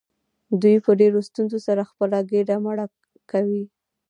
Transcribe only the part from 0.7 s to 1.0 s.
په